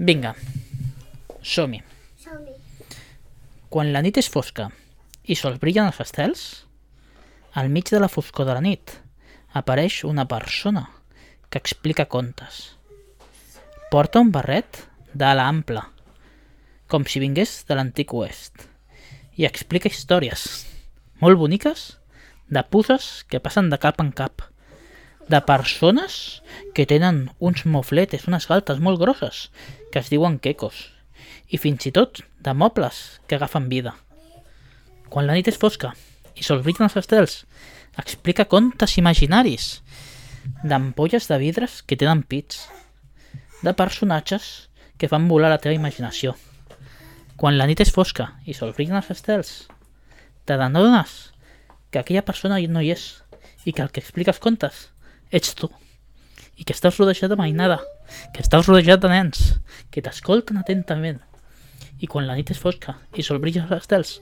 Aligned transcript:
Vinga, 0.00 0.32
som-hi. 1.42 1.82
Som-hi. 2.16 2.54
Quan 3.68 3.90
la 3.92 4.00
nit 4.00 4.16
és 4.16 4.30
fosca 4.32 4.70
i 5.28 5.36
sols 5.36 5.60
brillen 5.60 5.90
els 5.90 6.00
estels, 6.00 6.44
al 7.52 7.68
mig 7.68 7.92
de 7.92 8.00
la 8.00 8.08
foscor 8.08 8.48
de 8.48 8.54
la 8.56 8.62
nit 8.64 8.94
apareix 9.52 10.00
una 10.08 10.24
persona 10.24 10.86
que 11.50 11.60
explica 11.60 12.08
contes. 12.08 12.78
Porta 13.92 14.24
un 14.24 14.32
barret 14.32 14.80
d'ala 15.12 15.44
ampla, 15.52 15.84
com 16.90 17.06
si 17.06 17.22
vingués 17.22 17.62
de 17.68 17.76
l'antic 17.78 18.12
oest, 18.18 18.66
i 19.38 19.46
explica 19.46 19.88
històries 19.88 20.46
molt 21.22 21.38
boniques 21.38 21.84
de 22.50 22.62
puces 22.66 23.22
que 23.30 23.40
passen 23.40 23.70
de 23.70 23.78
cap 23.78 24.00
en 24.02 24.10
cap, 24.10 24.42
de 25.30 25.38
persones 25.46 26.42
que 26.74 26.88
tenen 26.90 27.28
uns 27.38 27.62
mofletes, 27.62 28.26
unes 28.26 28.48
galtes 28.50 28.82
molt 28.82 28.98
grosses, 28.98 29.48
que 29.92 30.02
es 30.02 30.10
diuen 30.10 30.40
quecos, 30.42 30.88
i 31.46 31.62
fins 31.62 31.86
i 31.86 31.94
tot 31.94 32.24
de 32.42 32.54
mobles 32.54 33.20
que 33.30 33.38
agafen 33.38 33.70
vida. 33.70 33.94
Quan 35.10 35.30
la 35.30 35.38
nit 35.38 35.46
és 35.46 35.60
fosca 35.60 35.94
i 36.34 36.42
sols 36.42 36.66
brillen 36.66 36.88
els 36.88 36.98
estels, 36.98 37.38
explica 38.00 38.48
contes 38.50 38.98
imaginaris 38.98 39.70
d'ampolles 40.64 41.30
de 41.30 41.38
vidres 41.38 41.80
que 41.86 41.98
tenen 42.00 42.26
pits, 42.26 42.66
de 43.62 43.74
personatges 43.78 44.70
que 44.98 45.08
fan 45.08 45.28
volar 45.28 45.52
la 45.52 45.62
teva 45.62 45.76
imaginació. 45.76 46.34
Quan 47.40 47.56
la 47.56 47.64
nit 47.64 47.80
és 47.80 47.88
fosca 47.88 48.26
i 48.44 48.52
sols 48.52 48.74
brillen 48.76 48.98
els 48.98 49.06
estels, 49.14 49.50
te 50.44 50.58
n'adones 50.60 51.32
que 51.88 52.02
aquella 52.02 52.26
persona 52.26 52.58
no 52.68 52.82
hi 52.84 52.90
és 52.92 53.04
i 53.64 53.72
que 53.72 53.80
el 53.80 53.88
que 53.88 54.02
explica 54.04 54.34
els 54.34 54.42
contes 54.44 54.82
ets 55.32 55.54
tu 55.56 55.70
i 56.60 56.66
que 56.68 56.76
estàs 56.76 56.98
rodejat 57.00 57.32
de 57.32 57.38
mainada, 57.40 57.78
que 58.34 58.44
estàs 58.44 58.68
rodejat 58.68 59.00
de 59.00 59.08
nens, 59.08 59.40
que 59.88 60.04
t'escolten 60.04 60.60
atentament. 60.60 61.22
I 62.04 62.08
quan 62.12 62.28
la 62.28 62.36
nit 62.36 62.52
és 62.52 62.60
fosca 62.60 62.98
i 63.16 63.24
sol 63.24 63.40
brillen 63.40 63.64
els 63.70 63.86
estels, 63.86 64.18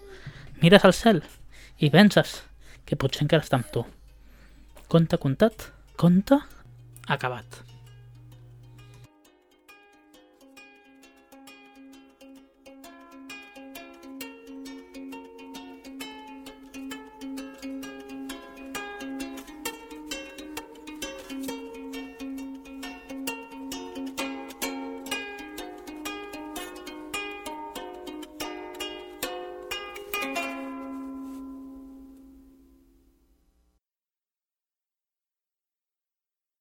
mires 0.62 0.86
al 0.86 0.94
cel 0.94 1.24
i 1.82 1.90
penses 1.90 2.44
que 2.86 2.94
potser 2.94 3.26
encara 3.26 3.42
està 3.42 3.58
amb 3.58 3.72
tu. 3.74 3.82
Conte 4.86 5.18
contat, 5.18 5.72
conte 5.98 6.38
acabat. 7.10 7.67